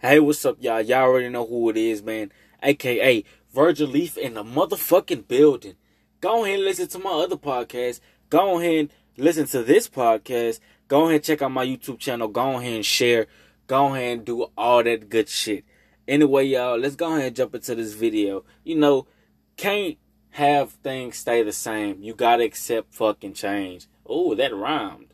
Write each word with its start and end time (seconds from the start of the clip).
Hey, 0.00 0.20
what's 0.20 0.44
up, 0.44 0.58
y'all? 0.60 0.80
Y'all 0.80 0.98
already 1.02 1.28
know 1.28 1.44
who 1.44 1.68
it 1.70 1.76
is, 1.76 2.04
man. 2.04 2.30
AKA 2.62 3.24
Virgil 3.52 3.88
Leaf 3.88 4.16
in 4.16 4.34
the 4.34 4.44
motherfucking 4.44 5.26
building. 5.26 5.74
Go 6.20 6.44
ahead 6.44 6.60
and 6.60 6.64
listen 6.64 6.86
to 6.86 7.00
my 7.00 7.10
other 7.10 7.34
podcast. 7.34 7.98
Go 8.30 8.60
ahead 8.60 8.78
and 8.78 8.90
listen 9.16 9.46
to 9.48 9.64
this 9.64 9.88
podcast. 9.88 10.60
Go 10.86 11.06
ahead 11.06 11.14
and 11.16 11.24
check 11.24 11.42
out 11.42 11.50
my 11.50 11.66
YouTube 11.66 11.98
channel. 11.98 12.28
Go 12.28 12.58
ahead 12.58 12.74
and 12.74 12.86
share. 12.86 13.26
Go 13.66 13.86
ahead 13.86 14.18
and 14.18 14.24
do 14.24 14.46
all 14.56 14.84
that 14.84 15.08
good 15.08 15.28
shit. 15.28 15.64
Anyway, 16.06 16.44
y'all, 16.44 16.78
let's 16.78 16.94
go 16.94 17.14
ahead 17.14 17.26
and 17.26 17.36
jump 17.36 17.56
into 17.56 17.74
this 17.74 17.94
video. 17.94 18.44
You 18.62 18.76
know, 18.76 19.08
can't 19.56 19.98
have 20.30 20.70
things 20.74 21.16
stay 21.16 21.42
the 21.42 21.50
same. 21.50 22.04
You 22.04 22.14
gotta 22.14 22.44
accept 22.44 22.94
fucking 22.94 23.32
change. 23.32 23.88
Oh, 24.06 24.36
that 24.36 24.54
rhymed. 24.54 25.07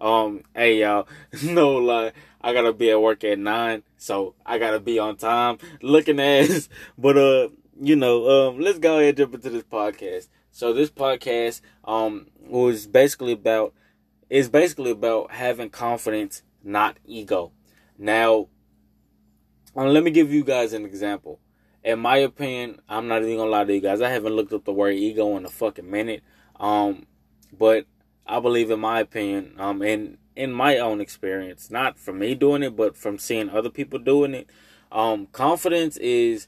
Um, 0.00 0.44
hey 0.54 0.80
y'all, 0.80 1.06
no 1.42 1.72
lie, 1.72 2.12
I 2.40 2.54
gotta 2.54 2.72
be 2.72 2.90
at 2.90 3.02
work 3.02 3.22
at 3.22 3.38
nine, 3.38 3.82
so 3.98 4.34
I 4.46 4.58
gotta 4.58 4.80
be 4.80 4.98
on 4.98 5.16
time. 5.16 5.58
Looking 5.82 6.18
ass, 6.18 6.70
but 6.98 7.18
uh, 7.18 7.48
you 7.78 7.96
know, 7.96 8.48
um, 8.48 8.60
let's 8.60 8.78
go 8.78 8.96
ahead 8.96 9.08
and 9.08 9.18
jump 9.18 9.34
into 9.34 9.50
this 9.50 9.62
podcast. 9.62 10.28
So 10.50 10.72
this 10.72 10.90
podcast, 10.90 11.60
um, 11.84 12.28
was 12.40 12.86
basically 12.86 13.32
about, 13.32 13.74
is 14.30 14.48
basically 14.48 14.90
about 14.90 15.32
having 15.32 15.68
confidence, 15.68 16.42
not 16.64 16.96
ego. 17.04 17.52
Now, 17.98 18.48
um, 19.76 19.88
let 19.88 20.02
me 20.02 20.10
give 20.10 20.32
you 20.32 20.44
guys 20.44 20.72
an 20.72 20.86
example. 20.86 21.40
In 21.84 21.98
my 22.00 22.16
opinion, 22.16 22.80
I'm 22.88 23.06
not 23.06 23.22
even 23.22 23.36
gonna 23.36 23.50
lie 23.50 23.64
to 23.64 23.74
you 23.74 23.80
guys. 23.82 24.00
I 24.00 24.08
haven't 24.08 24.34
looked 24.34 24.54
up 24.54 24.64
the 24.64 24.72
word 24.72 24.94
ego 24.94 25.36
in 25.36 25.44
a 25.44 25.50
fucking 25.50 25.90
minute. 25.90 26.22
Um, 26.58 27.06
but 27.52 27.84
I 28.30 28.38
believe, 28.38 28.70
in 28.70 28.78
my 28.78 29.00
opinion, 29.00 29.54
um, 29.58 29.82
and 29.82 30.16
in 30.36 30.52
my 30.52 30.78
own 30.78 31.00
experience, 31.00 31.68
not 31.68 31.98
from 31.98 32.20
me 32.20 32.36
doing 32.36 32.62
it, 32.62 32.76
but 32.76 32.96
from 32.96 33.18
seeing 33.18 33.50
other 33.50 33.70
people 33.70 33.98
doing 33.98 34.34
it, 34.34 34.48
um, 34.92 35.26
confidence 35.32 35.96
is, 35.96 36.46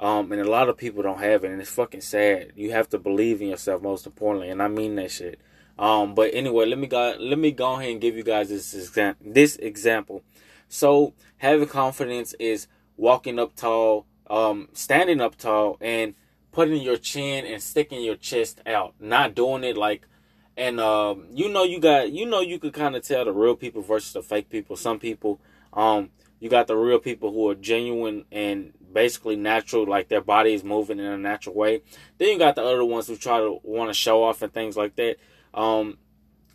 um, 0.00 0.32
and 0.32 0.40
a 0.40 0.50
lot 0.50 0.68
of 0.68 0.76
people 0.76 1.04
don't 1.04 1.20
have 1.20 1.44
it, 1.44 1.52
and 1.52 1.60
it's 1.60 1.70
fucking 1.70 2.00
sad. 2.00 2.52
You 2.56 2.72
have 2.72 2.88
to 2.88 2.98
believe 2.98 3.40
in 3.40 3.48
yourself, 3.48 3.80
most 3.80 4.06
importantly, 4.06 4.50
and 4.50 4.60
I 4.60 4.66
mean 4.66 4.96
that 4.96 5.12
shit. 5.12 5.40
Um, 5.78 6.16
but 6.16 6.34
anyway, 6.34 6.66
let 6.66 6.78
me 6.78 6.88
go. 6.88 7.14
Let 7.18 7.38
me 7.38 7.52
go 7.52 7.74
ahead 7.74 7.90
and 7.90 8.00
give 8.00 8.16
you 8.16 8.24
guys 8.24 8.48
this 8.48 8.74
exam- 8.74 9.16
this 9.20 9.56
example. 9.56 10.22
So 10.68 11.14
having 11.38 11.68
confidence 11.68 12.34
is 12.40 12.66
walking 12.96 13.38
up 13.38 13.54
tall, 13.54 14.04
um, 14.28 14.68
standing 14.72 15.20
up 15.20 15.36
tall, 15.36 15.78
and 15.80 16.14
putting 16.52 16.82
your 16.82 16.96
chin 16.96 17.46
and 17.46 17.62
sticking 17.62 18.02
your 18.02 18.16
chest 18.16 18.60
out. 18.66 18.94
Not 18.98 19.34
doing 19.34 19.64
it 19.64 19.76
like 19.76 20.06
and 20.60 20.78
um, 20.78 21.24
you 21.32 21.48
know 21.48 21.64
you 21.64 21.80
got 21.80 22.12
you 22.12 22.26
know 22.26 22.40
you 22.40 22.58
could 22.58 22.74
kind 22.74 22.94
of 22.94 23.02
tell 23.02 23.24
the 23.24 23.32
real 23.32 23.56
people 23.56 23.80
versus 23.80 24.12
the 24.12 24.22
fake 24.22 24.50
people. 24.50 24.76
Some 24.76 24.98
people, 24.98 25.40
um, 25.72 26.10
you 26.38 26.50
got 26.50 26.66
the 26.66 26.76
real 26.76 26.98
people 26.98 27.32
who 27.32 27.48
are 27.48 27.54
genuine 27.54 28.26
and 28.30 28.74
basically 28.92 29.36
natural, 29.36 29.86
like 29.86 30.08
their 30.08 30.20
body 30.20 30.52
is 30.52 30.62
moving 30.62 30.98
in 30.98 31.06
a 31.06 31.16
natural 31.16 31.54
way. 31.54 31.80
Then 32.18 32.28
you 32.28 32.38
got 32.38 32.56
the 32.56 32.62
other 32.62 32.84
ones 32.84 33.06
who 33.06 33.16
try 33.16 33.38
to 33.38 33.58
want 33.62 33.88
to 33.88 33.94
show 33.94 34.22
off 34.22 34.42
and 34.42 34.52
things 34.52 34.76
like 34.76 34.96
that. 34.96 35.16
Um, 35.54 35.96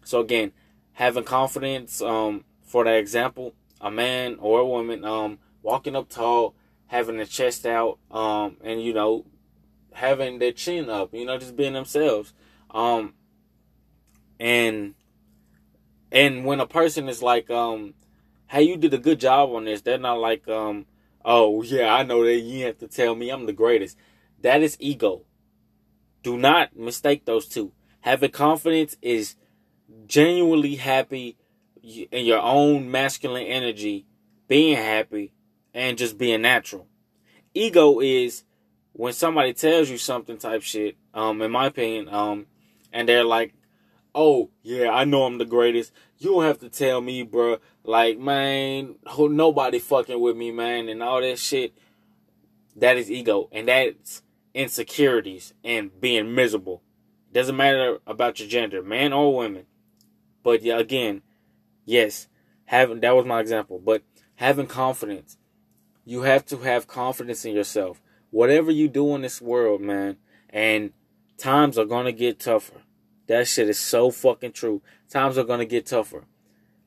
so 0.03 0.19
again, 0.19 0.51
having 0.93 1.23
confidence. 1.23 1.99
Um, 1.99 2.45
for 2.61 2.83
that 2.83 2.97
example, 2.97 3.55
a 3.81 3.89
man 3.89 4.37
or 4.39 4.59
a 4.59 4.65
woman 4.67 5.03
um, 5.03 5.39
walking 5.63 5.95
up 5.95 6.09
tall, 6.09 6.53
having 6.87 7.17
their 7.17 7.25
chest 7.25 7.65
out, 7.65 7.97
um, 8.11 8.57
and 8.63 8.83
you 8.83 8.93
know, 8.93 9.25
having 9.93 10.37
their 10.37 10.51
chin 10.51 10.91
up. 10.91 11.11
You 11.11 11.25
know, 11.25 11.39
just 11.39 11.55
being 11.55 11.73
themselves. 11.73 12.33
Um, 12.69 13.15
and 14.39 14.95
and 16.11 16.45
when 16.45 16.59
a 16.59 16.67
person 16.67 17.09
is 17.09 17.21
like 17.21 17.49
um 17.49 17.93
hey 18.47 18.63
you 18.63 18.77
did 18.77 18.93
a 18.93 18.97
good 18.97 19.19
job 19.19 19.49
on 19.51 19.65
this 19.65 19.81
they're 19.81 19.97
not 19.97 20.19
like 20.19 20.47
um 20.47 20.85
oh 21.23 21.61
yeah 21.63 21.93
i 21.93 22.03
know 22.03 22.23
that 22.23 22.39
you 22.39 22.65
have 22.65 22.77
to 22.77 22.87
tell 22.87 23.15
me 23.15 23.29
i'm 23.29 23.45
the 23.45 23.53
greatest. 23.53 23.97
That 24.41 24.61
is 24.61 24.77
ego. 24.79 25.23
Do 26.21 26.37
not 26.37 26.75
mistake 26.75 27.25
those 27.25 27.47
two. 27.47 27.71
Having 28.01 28.31
confidence 28.31 28.95
is 29.01 29.35
genuinely 30.05 30.75
happy 30.75 31.37
in 31.83 32.25
your 32.25 32.41
own 32.41 32.91
masculine 32.91 33.47
energy 33.47 34.05
being 34.47 34.75
happy 34.75 35.33
and 35.73 35.97
just 35.97 36.17
being 36.17 36.41
natural. 36.41 36.87
Ego 37.53 37.99
is 37.99 38.43
when 38.93 39.13
somebody 39.13 39.53
tells 39.53 39.89
you 39.89 39.97
something 39.97 40.37
type 40.37 40.61
shit 40.61 40.95
um 41.13 41.41
in 41.41 41.51
my 41.51 41.65
opinion 41.65 42.07
um 42.09 42.45
and 42.93 43.09
they're 43.09 43.23
like 43.23 43.53
oh 44.15 44.49
yeah, 44.63 44.89
I 44.89 45.03
know 45.03 45.25
I'm 45.25 45.37
the 45.37 45.45
greatest. 45.45 45.91
You 46.17 46.31
don't 46.31 46.45
have 46.45 46.59
to 46.59 46.69
tell 46.69 47.01
me, 47.01 47.21
bro. 47.21 47.57
Like, 47.83 48.17
man, 48.17 48.95
nobody 49.17 49.77
fucking 49.77 50.19
with 50.19 50.37
me, 50.37 50.49
man, 50.49 50.89
and 50.89 51.03
all 51.03 51.21
that 51.21 51.37
shit. 51.37 51.73
That 52.77 52.97
is 52.97 53.11
ego, 53.11 53.49
and 53.51 53.67
that's 53.67 54.23
insecurities 54.53 55.53
and 55.63 55.99
being 56.01 56.33
miserable. 56.33 56.81
Doesn't 57.31 57.55
matter 57.55 57.99
about 58.07 58.39
your 58.39 58.47
gender, 58.47 58.81
man 58.81 59.13
or 59.13 59.33
woman. 59.33 59.65
But 60.41 60.63
yeah, 60.63 60.79
again, 60.79 61.21
yes, 61.85 62.27
having 62.65 63.01
that 63.01 63.15
was 63.15 63.25
my 63.25 63.41
example. 63.41 63.79
But 63.83 64.03
having 64.35 64.67
confidence, 64.67 65.37
you 66.05 66.21
have 66.21 66.45
to 66.45 66.57
have 66.59 66.87
confidence 66.87 67.45
in 67.45 67.53
yourself. 67.53 68.01
Whatever 68.31 68.71
you 68.71 68.87
do 68.87 69.15
in 69.15 69.21
this 69.21 69.41
world, 69.41 69.81
man, 69.81 70.17
and 70.49 70.91
times 71.37 71.77
are 71.77 71.85
gonna 71.85 72.11
get 72.11 72.39
tougher 72.39 72.84
that 73.27 73.47
shit 73.47 73.69
is 73.69 73.79
so 73.79 74.11
fucking 74.11 74.51
true. 74.53 74.81
Times 75.09 75.37
are 75.37 75.43
gonna 75.43 75.65
get 75.65 75.85
tougher. 75.85 76.25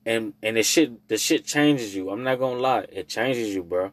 And 0.07 0.35
and 0.43 0.57
the 0.57 0.63
shit 0.63 1.09
the 1.09 1.19
shit 1.19 1.45
changes 1.45 1.95
you. 1.95 2.11
I'm 2.11 2.23
not 2.23 2.39
gonna 2.39 2.61
lie. 2.61 2.87
It 2.91 3.09
changes 3.09 3.55
you, 3.55 3.63
bro. 3.63 3.93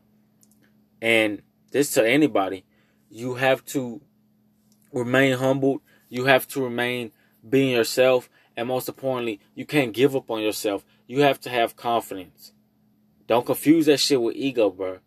And 1.01 1.41
this 1.72 1.91
to 1.94 2.07
anybody. 2.07 2.66
You 3.09 3.35
have 3.35 3.63
to 3.66 4.01
remain 4.91 5.38
humbled. 5.38 5.81
You 6.09 6.25
have 6.25 6.47
to 6.50 6.63
remain 6.63 7.11
being 7.47 7.72
yourself. 7.72 8.29
And 8.57 8.67
most 8.67 8.88
importantly, 8.88 9.39
you 9.53 9.66
can't 9.66 9.94
give 9.94 10.16
up 10.16 10.31
on 10.31 10.41
yourself. 10.41 10.85
You 11.07 11.22
have 11.22 11.39
to 11.41 11.50
have 11.50 11.75
confidence. 11.75 12.53
Don't 13.27 13.45
confuse 13.45 13.88
that 13.88 14.00
shit 14.00 14.22
with 14.22 14.35
ego, 14.35 14.69
bro. 14.69 15.00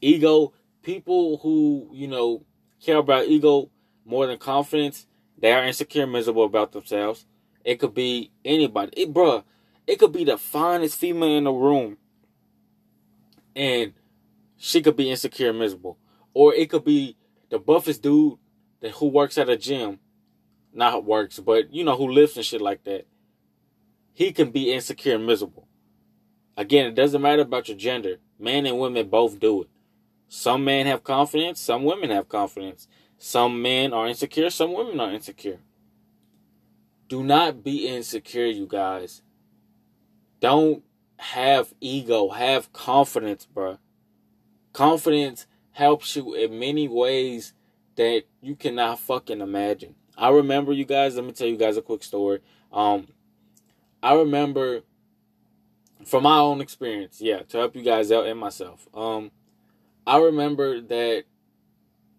Ego, 0.00 0.52
people 0.82 1.38
who, 1.38 1.90
you 1.92 2.08
know, 2.08 2.44
care 2.82 2.96
about 2.96 3.26
ego 3.26 3.70
more 4.04 4.26
than 4.26 4.38
confidence, 4.38 5.06
they 5.40 5.52
are 5.52 5.64
insecure, 5.64 6.06
miserable 6.06 6.44
about 6.44 6.72
themselves. 6.72 7.26
It 7.64 7.76
could 7.76 7.94
be 7.94 8.30
anybody. 8.44 8.92
It, 9.02 9.12
bruh, 9.12 9.44
it 9.86 9.98
could 9.98 10.12
be 10.12 10.24
the 10.24 10.38
finest 10.38 10.98
female 10.98 11.36
in 11.36 11.44
the 11.44 11.52
room. 11.52 11.96
And 13.54 13.92
she 14.56 14.82
could 14.82 14.96
be 14.96 15.10
insecure, 15.10 15.52
miserable. 15.52 15.98
Or 16.34 16.54
it 16.54 16.70
could 16.70 16.84
be 16.84 17.16
the 17.50 17.58
buffest 17.58 18.02
dude 18.02 18.38
that 18.80 18.92
who 18.92 19.06
works 19.06 19.38
at 19.38 19.48
a 19.48 19.56
gym. 19.56 20.00
Not 20.72 21.04
works, 21.04 21.38
but 21.40 21.72
you 21.72 21.84
know, 21.84 21.96
who 21.96 22.08
lives 22.08 22.36
and 22.36 22.44
shit 22.44 22.60
like 22.60 22.84
that. 22.84 23.06
He 24.12 24.32
can 24.32 24.50
be 24.50 24.72
insecure 24.72 25.14
and 25.14 25.26
miserable. 25.26 25.66
Again, 26.56 26.86
it 26.86 26.94
doesn't 26.94 27.22
matter 27.22 27.42
about 27.42 27.68
your 27.68 27.78
gender. 27.78 28.16
Men 28.38 28.66
and 28.66 28.78
women 28.78 29.08
both 29.08 29.38
do 29.38 29.62
it. 29.62 29.68
Some 30.28 30.64
men 30.64 30.86
have 30.86 31.04
confidence, 31.04 31.60
some 31.60 31.84
women 31.84 32.10
have 32.10 32.28
confidence. 32.28 32.86
Some 33.18 33.60
men 33.60 33.92
are 33.92 34.06
insecure, 34.06 34.48
some 34.50 34.72
women 34.72 35.00
are 35.00 35.12
insecure. 35.12 35.58
Do 37.08 37.22
not 37.22 37.64
be 37.64 37.88
insecure, 37.88 38.46
you 38.46 38.66
guys. 38.66 39.22
Don't 40.40 40.84
have 41.16 41.74
ego, 41.80 42.28
have 42.30 42.72
confidence, 42.72 43.46
bro. 43.46 43.78
Confidence 44.72 45.46
helps 45.72 46.14
you 46.14 46.34
in 46.34 46.58
many 46.58 46.86
ways 46.86 47.54
that 47.96 48.24
you 48.40 48.54
cannot 48.54 49.00
fucking 49.00 49.40
imagine. 49.40 49.96
I 50.16 50.30
remember 50.30 50.72
you 50.72 50.84
guys, 50.84 51.16
let 51.16 51.24
me 51.24 51.32
tell 51.32 51.48
you 51.48 51.56
guys 51.56 51.76
a 51.76 51.82
quick 51.82 52.04
story. 52.04 52.40
Um 52.72 53.08
I 54.00 54.14
remember 54.14 54.82
from 56.04 56.22
my 56.22 56.38
own 56.38 56.60
experience, 56.60 57.20
yeah, 57.20 57.40
to 57.40 57.58
help 57.58 57.74
you 57.74 57.82
guys 57.82 58.12
out 58.12 58.26
and 58.26 58.38
myself. 58.38 58.86
Um 58.94 59.32
I 60.06 60.18
remember 60.18 60.80
that 60.80 61.24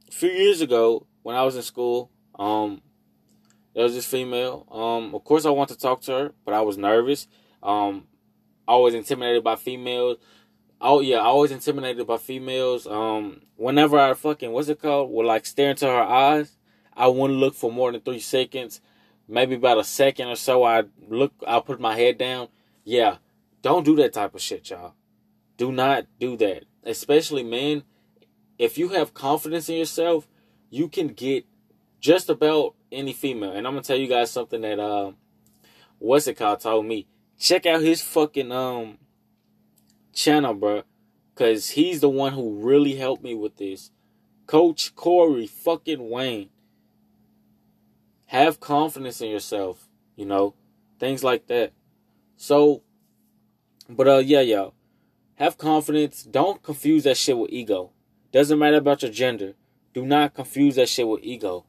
a 0.09 0.11
few 0.11 0.29
years 0.29 0.61
ago 0.61 1.05
when 1.21 1.35
I 1.35 1.43
was 1.43 1.55
in 1.55 1.61
school, 1.61 2.11
um, 2.37 2.81
there 3.73 3.83
was 3.83 3.93
this 3.93 4.05
female. 4.05 4.65
Um, 4.71 5.13
of 5.13 5.23
course, 5.23 5.45
I 5.45 5.51
wanted 5.51 5.75
to 5.75 5.79
talk 5.79 6.01
to 6.03 6.11
her, 6.11 6.31
but 6.45 6.53
I 6.53 6.61
was 6.61 6.77
nervous. 6.77 7.27
Um, 7.61 8.07
I 8.67 8.75
was 8.77 8.93
intimidated 8.93 9.43
by 9.43 9.55
females. 9.55 10.17
Oh 10.81 11.01
yeah, 11.01 11.19
I 11.19 11.31
was 11.33 11.51
intimidated 11.51 12.07
by 12.07 12.17
females. 12.17 12.87
Um, 12.87 13.41
whenever 13.55 13.99
I 13.99 14.13
fucking 14.13 14.51
what's 14.51 14.69
it 14.69 14.81
called? 14.81 15.11
Would 15.11 15.25
like 15.25 15.45
stare 15.45 15.71
into 15.71 15.85
her 15.85 16.01
eyes. 16.01 16.55
I 16.95 17.07
wouldn't 17.07 17.39
look 17.39 17.53
for 17.53 17.71
more 17.71 17.91
than 17.91 18.01
three 18.01 18.19
seconds. 18.19 18.81
Maybe 19.27 19.55
about 19.55 19.77
a 19.77 19.83
second 19.83 20.29
or 20.29 20.35
so. 20.35 20.63
I 20.63 20.85
look. 21.07 21.33
I 21.45 21.59
put 21.59 21.79
my 21.79 21.95
head 21.95 22.17
down. 22.17 22.47
Yeah, 22.83 23.17
don't 23.61 23.85
do 23.85 23.95
that 23.97 24.13
type 24.13 24.33
of 24.33 24.41
shit, 24.41 24.69
y'all. 24.69 24.93
Do 25.57 25.71
not 25.71 26.05
do 26.19 26.37
that, 26.37 26.63
especially 26.83 27.43
men 27.43 27.83
if 28.59 28.77
you 28.77 28.89
have 28.89 29.13
confidence 29.13 29.69
in 29.69 29.77
yourself, 29.77 30.27
you 30.69 30.89
can 30.89 31.07
get 31.07 31.45
just 31.99 32.29
about 32.29 32.75
any 32.91 33.13
female. 33.13 33.53
And 33.53 33.65
I'm 33.65 33.73
gonna 33.73 33.81
tell 33.81 33.97
you 33.97 34.07
guys 34.07 34.29
something 34.29 34.61
that 34.61 34.79
uh, 34.79 35.13
what's 35.97 36.27
it 36.27 36.35
called 36.35 36.59
told 36.59 36.85
me. 36.85 37.07
Check 37.39 37.65
out 37.65 37.81
his 37.81 38.01
fucking 38.01 38.51
um 38.51 38.97
channel, 40.13 40.53
bro. 40.53 40.83
Cause 41.35 41.69
he's 41.69 42.01
the 42.01 42.09
one 42.09 42.33
who 42.33 42.59
really 42.59 42.95
helped 42.95 43.23
me 43.23 43.33
with 43.33 43.55
this. 43.55 43.91
Coach 44.45 44.93
Corey 44.93 45.47
fucking 45.47 46.09
Wayne. 46.09 46.49
Have 48.25 48.59
confidence 48.59 49.21
in 49.21 49.29
yourself, 49.29 49.87
you 50.17 50.25
know, 50.25 50.53
things 50.99 51.23
like 51.23 51.47
that. 51.47 51.71
So, 52.35 52.83
but 53.87 54.07
uh, 54.07 54.17
yeah, 54.17 54.41
y'all, 54.41 54.73
have 55.35 55.57
confidence. 55.57 56.23
Don't 56.23 56.61
confuse 56.61 57.05
that 57.05 57.15
shit 57.15 57.37
with 57.37 57.51
ego. 57.51 57.91
Doesn't 58.31 58.59
matter 58.59 58.77
about 58.77 59.01
your 59.01 59.11
gender. 59.11 59.55
Do 59.93 60.05
not 60.05 60.33
confuse 60.33 60.75
that 60.75 60.89
shit 60.89 61.07
with 61.07 61.23
ego. 61.23 61.65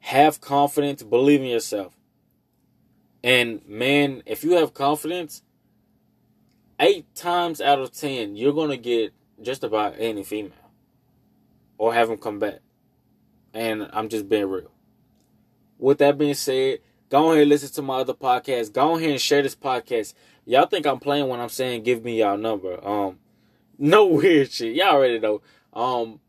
Have 0.00 0.40
confidence. 0.40 1.02
Believe 1.02 1.40
in 1.40 1.48
yourself. 1.48 1.96
And 3.22 3.66
man, 3.68 4.22
if 4.26 4.42
you 4.42 4.52
have 4.52 4.74
confidence, 4.74 5.42
eight 6.80 7.14
times 7.14 7.60
out 7.60 7.78
of 7.78 7.92
ten, 7.92 8.34
you're 8.36 8.52
gonna 8.52 8.76
get 8.76 9.12
just 9.40 9.62
about 9.62 9.94
any 9.98 10.24
female, 10.24 10.52
or 11.78 11.94
have 11.94 12.08
them 12.08 12.18
come 12.18 12.38
back. 12.38 12.60
And 13.54 13.88
I'm 13.92 14.08
just 14.08 14.28
being 14.28 14.48
real. 14.48 14.72
With 15.78 15.98
that 15.98 16.16
being 16.16 16.34
said, 16.34 16.78
go 17.10 17.30
ahead 17.30 17.42
and 17.42 17.50
listen 17.50 17.72
to 17.74 17.82
my 17.82 17.98
other 17.98 18.14
podcast. 18.14 18.72
Go 18.72 18.96
ahead 18.96 19.10
and 19.10 19.20
share 19.20 19.42
this 19.42 19.54
podcast. 19.54 20.14
Y'all 20.44 20.66
think 20.66 20.86
I'm 20.86 20.98
playing 20.98 21.28
when 21.28 21.38
I'm 21.38 21.48
saying 21.48 21.82
give 21.82 22.04
me 22.04 22.18
y'all 22.18 22.38
number. 22.38 22.84
Um, 22.84 23.18
no 23.78 24.06
weird 24.06 24.50
shit. 24.50 24.74
Y'all 24.74 24.94
already 24.94 25.18
know. 25.18 25.42
Um, 25.72 26.20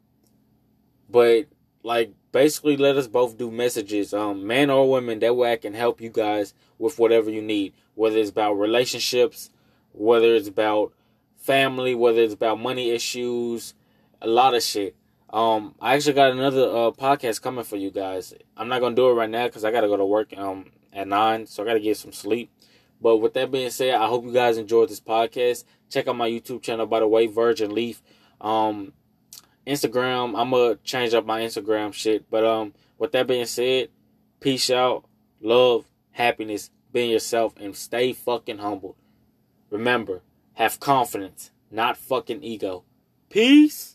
but 1.10 1.46
like 1.84 2.14
basically 2.32 2.78
let 2.78 2.98
us 2.98 3.08
both 3.08 3.38
do 3.38 3.52
messages, 3.52 4.14
um, 4.14 4.46
man 4.46 4.70
or 4.70 4.90
women. 4.90 5.20
That 5.20 5.36
way 5.36 5.54
I 5.54 5.58
can 5.58 5.74
help 5.74 6.02
you 6.02 6.10
guys 6.10 6.54
with 6.78 7.00
whatever 7.00 7.30
you 7.30 7.42
need, 7.42 7.74
whether 7.96 8.18
it's 8.18 8.30
about 8.30 8.54
relationships, 8.54 9.50
whether 9.92 10.36
it's 10.36 10.48
about 10.48 10.94
family, 11.38 11.94
whether 11.94 12.22
it's 12.22 12.34
about 12.34 12.60
money 12.60 12.90
issues, 12.90 13.74
a 14.22 14.28
lot 14.28 14.56
of 14.56 14.64
shit. 14.64 14.96
Um, 15.30 15.76
I 15.82 15.96
actually 15.96 16.14
got 16.14 16.32
another 16.32 16.64
uh, 16.64 16.92
podcast 16.92 17.42
coming 17.42 17.64
for 17.64 17.76
you 17.76 17.92
guys. 17.92 18.34
I'm 18.56 18.70
not 18.70 18.82
gonna 18.82 18.96
do 18.96 19.10
it 19.10 19.14
right 19.14 19.30
now 19.30 19.48
because 19.48 19.66
I 19.66 19.72
gotta 19.72 19.88
go 19.88 19.98
to 19.98 20.06
work 20.06 20.34
um 20.38 20.72
at 20.92 21.08
nine, 21.08 21.48
so 21.48 21.64
I 21.64 21.66
gotta 21.66 21.80
get 21.80 21.98
some 21.98 22.14
sleep. 22.14 22.52
But 23.04 23.18
with 23.18 23.34
that 23.34 23.52
being 23.52 23.70
said, 23.70 23.96
I 23.96 24.08
hope 24.08 24.24
you 24.24 24.32
guys 24.32 24.58
enjoyed 24.58 24.88
this 24.88 25.02
podcast. 25.02 25.66
Check 25.90 26.08
out 26.08 26.16
my 26.16 26.30
YouTube 26.30 26.62
channel, 26.62 26.86
by 26.86 27.02
the 27.02 27.08
way, 27.08 27.28
Virgin 27.28 27.76
Leaf. 27.76 28.02
Um, 28.40 28.94
Instagram, 29.68 30.40
I'm 30.40 30.52
gonna 30.52 30.78
change 30.86 31.14
up 31.14 31.26
my 31.26 31.42
Instagram 31.42 31.94
shit. 31.94 32.30
But 32.30 32.46
um, 32.46 32.74
with 32.98 33.12
that 33.12 33.28
being 33.28 33.46
said, 33.46 33.90
peace 34.40 34.70
out, 34.70 35.04
love, 35.42 35.86
happiness, 36.12 36.70
being 36.94 37.12
yourself, 37.12 37.54
and 37.60 37.76
stay 37.76 38.14
fucking 38.14 38.60
humble. 38.60 38.96
Remember, 39.70 40.22
have 40.54 40.80
confidence, 40.80 41.52
not 41.70 41.98
fucking 41.98 42.42
ego. 42.42 42.86
Peace. 43.30 43.93